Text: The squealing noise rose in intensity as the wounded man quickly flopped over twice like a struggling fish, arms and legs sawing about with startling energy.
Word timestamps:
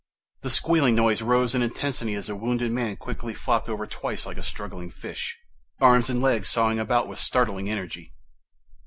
The 0.41 0.49
squealing 0.49 0.95
noise 0.95 1.21
rose 1.21 1.53
in 1.53 1.61
intensity 1.61 2.15
as 2.15 2.25
the 2.25 2.35
wounded 2.35 2.71
man 2.71 2.95
quickly 2.95 3.35
flopped 3.35 3.69
over 3.69 3.85
twice 3.85 4.25
like 4.25 4.37
a 4.39 4.41
struggling 4.41 4.89
fish, 4.89 5.37
arms 5.79 6.09
and 6.09 6.19
legs 6.19 6.49
sawing 6.49 6.79
about 6.79 7.07
with 7.07 7.19
startling 7.19 7.69
energy. 7.69 8.11